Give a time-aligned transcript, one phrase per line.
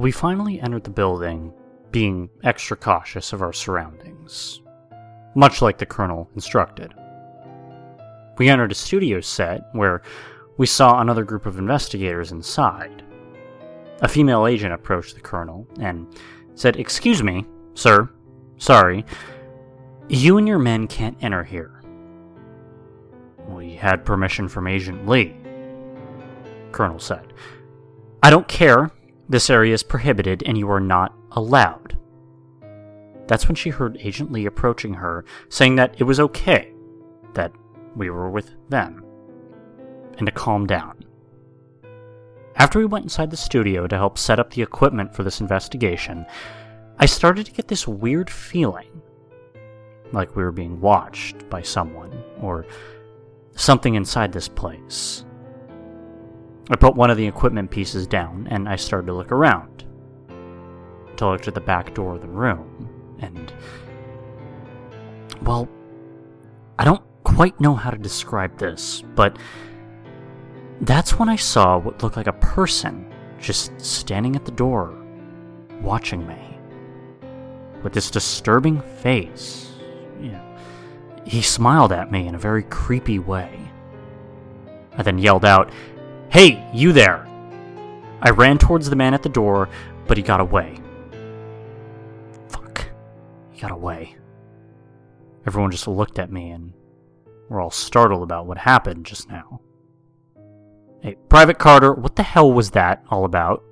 [0.00, 1.52] We finally entered the building,
[1.90, 4.62] being extra cautious of our surroundings,
[5.34, 6.94] much like the Colonel instructed.
[8.38, 10.00] We entered a studio set where
[10.56, 13.02] we saw another group of investigators inside.
[14.00, 16.06] A female agent approached the Colonel and
[16.54, 17.44] said, Excuse me,
[17.74, 18.08] sir,
[18.56, 19.04] sorry,
[20.08, 21.82] you and your men can't enter here.
[23.46, 25.36] We had permission from Agent Lee,
[26.72, 27.34] Colonel said.
[28.22, 28.90] I don't care.
[29.30, 31.96] This area is prohibited and you are not allowed.
[33.28, 36.74] That's when she heard Agent Lee approaching her, saying that it was okay,
[37.34, 37.52] that
[37.94, 39.04] we were with them,
[40.18, 41.04] and to calm down.
[42.56, 46.26] After we went inside the studio to help set up the equipment for this investigation,
[46.98, 49.00] I started to get this weird feeling
[50.10, 52.66] like we were being watched by someone, or
[53.54, 55.24] something inside this place.
[56.70, 59.84] I put one of the equipment pieces down and I started to look around.
[61.16, 63.52] To look at the back door of the room, and.
[65.42, 65.68] Well,
[66.78, 69.36] I don't quite know how to describe this, but
[70.80, 74.96] that's when I saw what looked like a person just standing at the door,
[75.82, 76.58] watching me.
[77.82, 79.66] With this disturbing face.
[81.26, 83.70] He smiled at me in a very creepy way.
[84.96, 85.70] I then yelled out,
[86.30, 87.26] Hey, you there!
[88.22, 89.68] I ran towards the man at the door,
[90.06, 90.78] but he got away.
[92.48, 92.88] Fuck.
[93.50, 94.16] He got away.
[95.44, 96.72] Everyone just looked at me and
[97.48, 99.60] were all startled about what happened just now.
[101.02, 103.64] Hey, Private Carter, what the hell was that all about?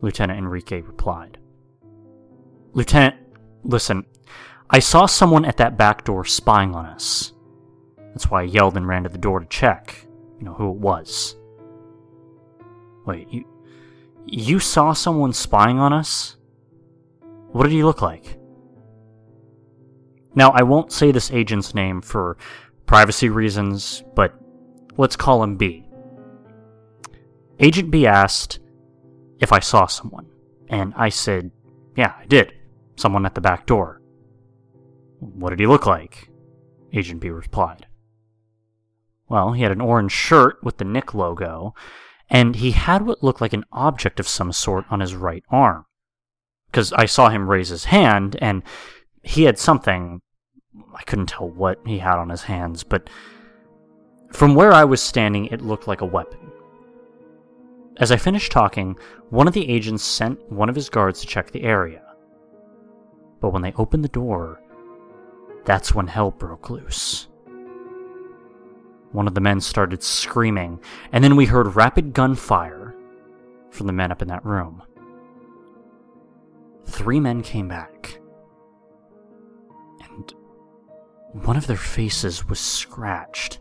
[0.00, 1.36] Lieutenant Enrique replied.
[2.72, 3.16] Lieutenant,
[3.64, 4.06] listen,
[4.70, 7.34] I saw someone at that back door spying on us.
[8.12, 10.06] That's why I yelled and ran to the door to check,
[10.38, 11.36] you know, who it was.
[13.10, 13.44] Wait, you.
[14.24, 16.36] You saw someone spying on us?
[17.50, 18.38] What did he look like?
[20.36, 22.36] Now, I won't say this agent's name for
[22.86, 24.32] privacy reasons, but
[24.96, 25.88] let's call him B.
[27.58, 28.60] Agent B asked
[29.40, 30.26] if I saw someone,
[30.68, 31.50] and I said,
[31.96, 32.52] yeah, I did.
[32.94, 34.00] Someone at the back door.
[35.18, 36.30] What did he look like?
[36.92, 37.86] Agent B replied.
[39.28, 41.74] Well, he had an orange shirt with the Nick logo,
[42.30, 45.84] and he had what looked like an object of some sort on his right arm.
[46.70, 48.62] Because I saw him raise his hand, and
[49.22, 50.22] he had something.
[50.94, 53.10] I couldn't tell what he had on his hands, but
[54.32, 56.38] from where I was standing, it looked like a weapon.
[57.96, 58.96] As I finished talking,
[59.30, 62.02] one of the agents sent one of his guards to check the area.
[63.40, 64.62] But when they opened the door,
[65.64, 67.26] that's when hell broke loose.
[69.12, 70.80] One of the men started screaming,
[71.12, 72.94] and then we heard rapid gunfire
[73.70, 74.82] from the men up in that room.
[76.86, 78.20] Three men came back,
[80.04, 80.34] and
[81.44, 83.58] one of their faces was scratched.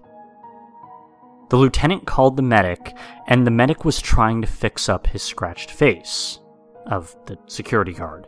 [1.50, 2.96] The lieutenant called the medic,
[3.28, 6.40] and the medic was trying to fix up his scratched face
[6.86, 8.28] of the security guard.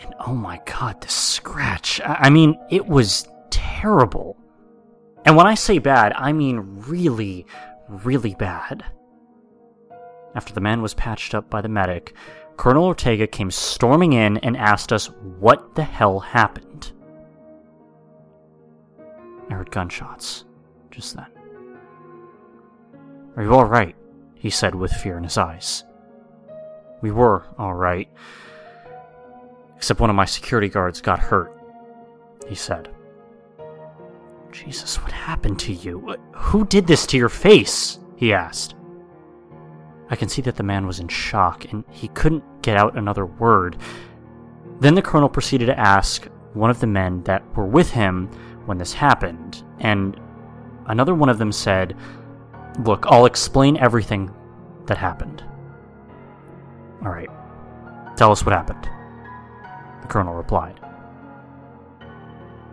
[0.00, 2.00] And oh my god, the scratch.
[2.04, 4.36] I mean, it was terrible.
[5.24, 7.46] And when I say bad, I mean really,
[7.88, 8.84] really bad.
[10.34, 12.14] After the man was patched up by the medic,
[12.56, 15.06] Colonel Ortega came storming in and asked us
[15.38, 16.92] what the hell happened.
[19.50, 20.44] I heard gunshots
[20.90, 21.26] just then.
[23.36, 23.96] Are you alright?
[24.34, 25.84] he said with fear in his eyes.
[27.00, 28.08] We were alright.
[29.76, 31.56] Except one of my security guards got hurt,
[32.48, 32.88] he said.
[34.52, 36.16] Jesus, what happened to you?
[36.34, 37.98] Who did this to your face?
[38.16, 38.74] he asked.
[40.10, 43.24] I can see that the man was in shock, and he couldn't get out another
[43.24, 43.78] word.
[44.78, 48.28] Then the colonel proceeded to ask one of the men that were with him
[48.66, 50.20] when this happened, and
[50.86, 51.96] another one of them said,
[52.84, 54.30] Look, I'll explain everything
[54.86, 55.42] that happened.
[57.02, 57.30] Alright,
[58.16, 58.84] tell us what happened,
[60.02, 60.78] the colonel replied.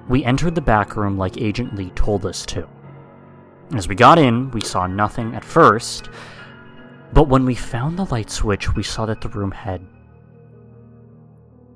[0.09, 2.67] We entered the back room like Agent Lee told us to.
[3.75, 6.09] As we got in, we saw nothing at first,
[7.13, 9.85] but when we found the light switch, we saw that the room had.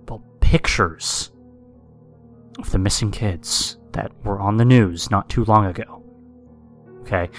[0.09, 1.31] well, pictures
[2.57, 6.03] of the missing kids that were on the news not too long ago.
[7.01, 7.29] Okay?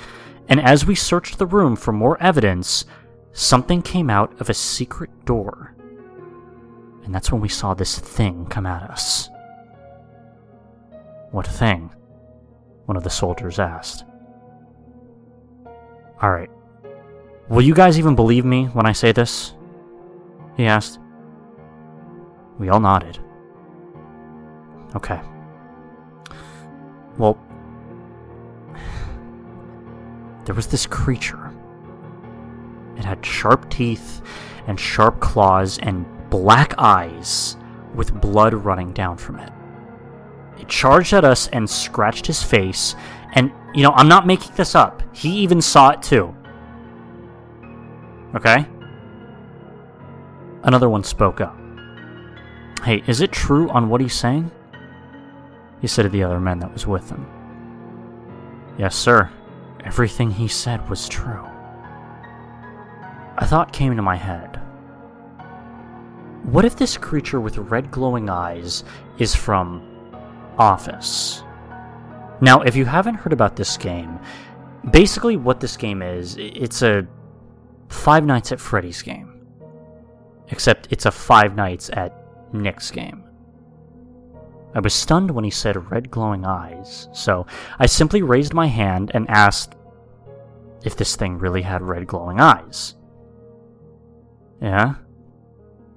[0.49, 2.85] And as we searched the room for more evidence,
[3.33, 5.75] something came out of a secret door.
[7.05, 9.29] And that's when we saw this thing come at us.
[11.35, 11.91] What thing?
[12.85, 14.05] One of the soldiers asked.
[16.23, 16.49] Alright.
[17.49, 19.53] Will you guys even believe me when I say this?
[20.57, 21.01] He asked.
[22.61, 23.19] We all nodded.
[24.95, 25.21] Okay.
[27.19, 27.37] Well,
[30.45, 31.53] there was this creature.
[32.97, 34.23] It had sharp teeth
[34.69, 37.57] and sharp claws and black eyes
[37.93, 39.51] with blood running down from it.
[40.67, 42.95] Charged at us and scratched his face,
[43.35, 45.03] and, you know, I'm not making this up.
[45.15, 46.35] He even saw it too.
[48.35, 48.67] Okay?
[50.63, 51.55] Another one spoke up.
[52.83, 54.51] Hey, is it true on what he's saying?
[55.83, 57.27] He said to the other man that was with him.
[58.79, 59.31] Yes, sir.
[59.85, 61.47] Everything he said was true.
[63.37, 64.61] A thought came into my head.
[66.45, 68.85] What if this creature with red glowing eyes
[69.19, 69.94] is from
[70.59, 71.43] Office?
[72.41, 74.19] Now, if you haven't heard about this game,
[74.91, 77.07] basically what this game is, it's a
[77.89, 79.47] Five Nights at Freddy's game.
[80.49, 82.13] Except it's a Five Nights at
[82.53, 83.25] Nick's game.
[84.75, 87.47] I was stunned when he said red glowing eyes, so
[87.79, 89.77] I simply raised my hand and asked
[90.85, 92.97] if this thing really had red glowing eyes.
[94.61, 94.95] Yeah?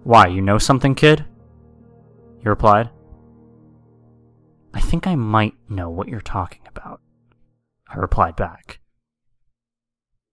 [0.04, 1.26] Why, you know something, kid?
[2.42, 2.90] He replied.
[4.78, 7.02] I think I might know what you're talking about.
[7.90, 8.80] I replied back.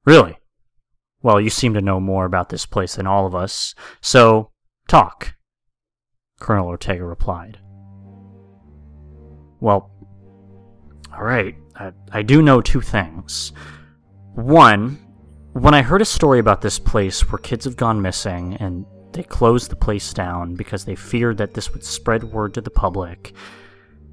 [0.05, 0.37] Really?
[1.23, 4.51] Well, you seem to know more about this place than all of us, so
[4.87, 5.35] talk.
[6.41, 7.59] Colonel Ortega replied.
[9.61, 9.91] Well,
[11.11, 13.55] alright, I, I do know two things.
[14.35, 14.99] One,
[15.55, 19.23] when I heard a story about this place where kids have gone missing and they
[19.23, 23.33] closed the place down because they feared that this would spread word to the public,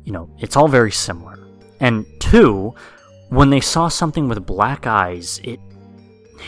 [0.04, 1.40] you know, it's all very similar.
[1.80, 2.74] And two,
[3.30, 5.60] when they saw something with black eyes, it,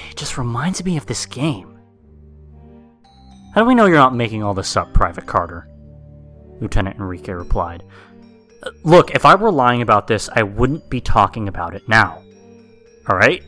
[0.10, 1.80] it just reminds me of this game.
[3.54, 5.68] How do we know you're not making all this up, Private Carter?
[6.60, 7.84] Lieutenant Enrique replied.
[8.64, 12.24] Uh, look, if I were lying about this, I wouldn't be talking about it now.
[13.10, 13.44] Alright?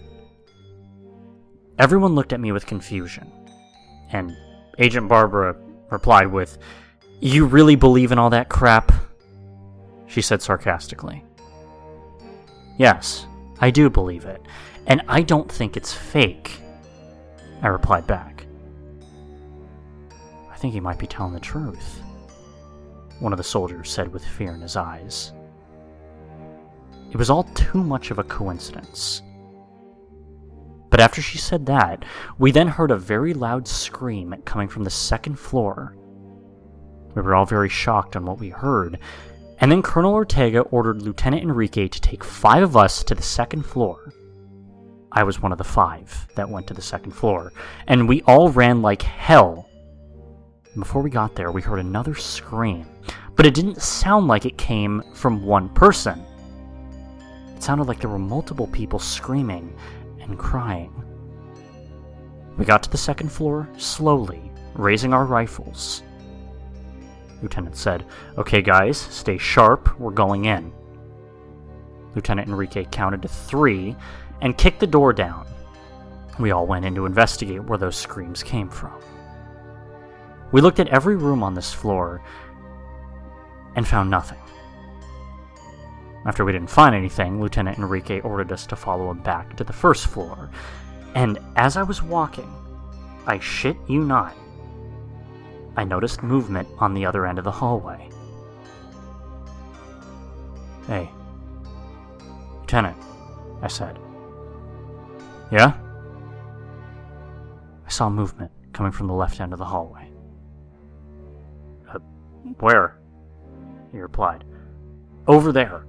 [1.80, 3.32] Everyone looked at me with confusion,
[4.12, 4.36] and
[4.80, 5.56] Agent Barbara
[5.90, 6.58] replied with,
[7.20, 8.92] You really believe in all that crap?
[10.08, 11.24] She said sarcastically.
[12.78, 13.26] Yes,
[13.60, 14.42] I do believe it,
[14.88, 16.60] and I don't think it's fake,
[17.62, 18.46] I replied back.
[20.52, 22.02] I think he might be telling the truth,
[23.20, 25.32] one of the soldiers said with fear in his eyes.
[27.12, 29.22] It was all too much of a coincidence.
[30.90, 32.04] But after she said that,
[32.38, 35.96] we then heard a very loud scream coming from the second floor.
[37.16, 39.00] We were all very shocked on what we heard,
[39.60, 43.64] and then Colonel Ortega ordered Lieutenant Enrique to take five of us to the second
[43.64, 44.14] floor.
[45.12, 47.54] I was one of the five that went to the second floor,
[47.88, 49.70] and we all ran like hell.
[50.78, 52.86] Before we got there, we heard another scream,
[53.36, 56.22] but it didn't sound like it came from one person.
[57.56, 59.74] It sounded like there were multiple people screaming,
[60.28, 60.92] and crying.
[62.58, 66.04] We got to the second floor slowly, raising our rifles.
[67.42, 68.06] Lieutenant said,
[68.38, 70.74] Okay, guys, stay sharp, we're going in.
[72.16, 73.96] Lieutenant Enrique counted to three
[74.42, 75.46] and kicked the door down.
[76.40, 79.00] We all went in to investigate where those screams came from.
[80.52, 82.22] We looked at every room on this floor
[83.76, 84.40] and found nothing.
[86.26, 89.74] After we didn't find anything, Lieutenant Enrique ordered us to follow him back to the
[89.74, 90.50] first floor.
[91.14, 92.52] And as I was walking,
[93.28, 94.36] I shit you not,
[95.78, 98.10] I noticed movement on the other end of the hallway.
[100.88, 101.10] Hey,
[102.60, 102.98] Lieutenant,
[103.62, 104.00] I said.
[105.52, 105.74] Yeah?
[107.86, 110.10] I saw movement coming from the left end of the hallway.
[111.90, 112.00] Uh,
[112.60, 112.98] where?
[113.92, 114.44] He replied.
[115.28, 115.86] Over there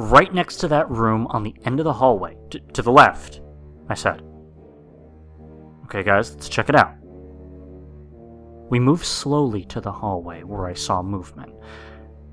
[0.00, 3.42] right next to that room on the end of the hallway, t- to the left,
[3.88, 4.22] I said.
[5.84, 6.94] Okay, guys, let's check it out.
[8.70, 11.52] We moved slowly to the hallway where I saw movement.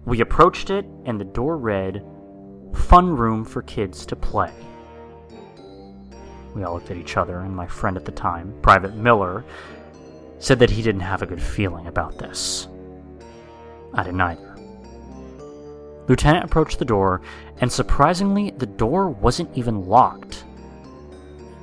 [0.06, 2.06] We approached it, and the door read,
[2.75, 4.53] Fun room for kids to play.
[6.53, 9.44] We all looked at each other, and my friend at the time, Private Miller,
[10.38, 12.67] said that he didn't have a good feeling about this.
[13.96, 14.56] I didn't either.
[16.08, 17.22] Lieutenant approached the door,
[17.62, 20.46] and surprisingly, the door wasn't even locked.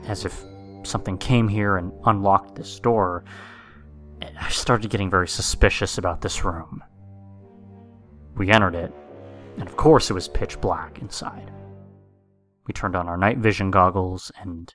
[0.09, 0.45] As if
[0.83, 3.25] something came here and unlocked this door,
[4.23, 6.83] I started getting very suspicious about this room.
[8.37, 8.93] We entered it,
[9.59, 11.53] and of course it was pitch black inside.
[12.67, 14.75] We turned on our night vision goggles and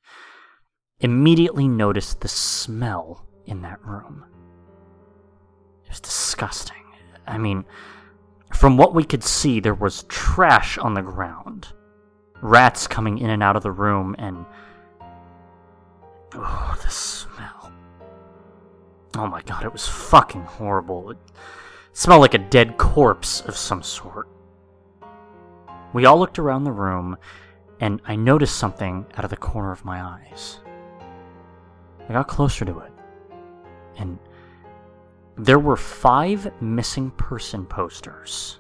[1.00, 4.26] immediately noticed the smell in that room.
[5.86, 6.76] It was disgusting.
[7.26, 7.66] I mean,
[8.54, 11.68] from what we could see, there was trash on the ground,
[12.42, 14.46] rats coming in and out of the room, and.
[16.34, 17.19] Oh, smell.
[19.16, 21.12] Oh my god, it was fucking horrible.
[21.12, 21.18] It
[21.94, 24.28] smelled like a dead corpse of some sort.
[25.94, 27.18] We all looked around the room,
[27.80, 30.60] and I noticed something out of the corner of my eyes.
[32.08, 32.92] I got closer to it,
[33.98, 34.20] and
[35.38, 38.60] there were five missing person posters.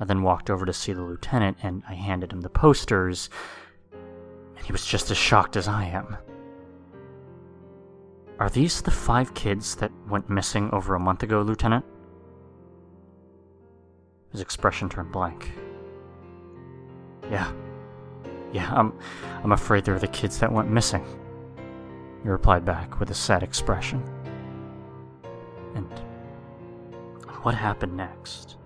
[0.00, 3.30] I then walked over to see the lieutenant, and I handed him the posters,
[3.92, 6.18] and he was just as shocked as I am.
[8.38, 11.84] Are these the five kids that went missing over a month ago, Lieutenant?
[14.30, 15.50] His expression turned blank.
[17.30, 17.50] Yeah.
[18.52, 18.92] Yeah, I'm
[19.42, 21.04] I'm afraid they're the kids that went missing.
[22.22, 24.02] He replied back with a sad expression.
[25.74, 25.88] And
[27.42, 28.56] what happened next?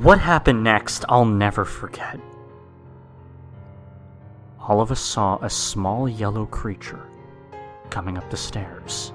[0.00, 2.18] What happened next, I'll never forget.
[4.58, 7.08] All of us saw a small yellow creature
[7.92, 9.12] coming up the stairs.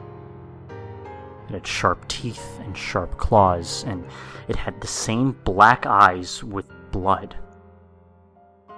[1.50, 4.05] It had sharp teeth and sharp claws, and
[4.48, 7.36] it had the same black eyes with blood,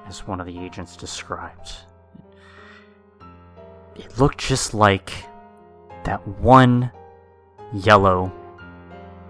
[0.05, 1.73] as one of the agents described.
[3.97, 5.11] It looked just like
[6.05, 6.91] that one
[7.73, 8.31] yellow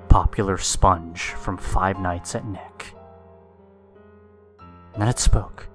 [0.08, 2.94] popular sponge from Five Nights at Nick.
[4.94, 5.68] And then it spoke.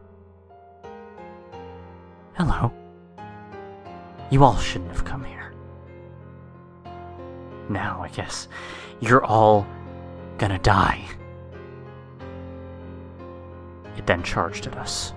[2.34, 2.72] Hello.
[4.30, 5.52] You all shouldn't have come here.
[7.68, 8.48] Now, I guess,
[9.00, 9.66] you're all
[10.38, 11.04] gonna die.
[13.96, 15.12] It then charged at us.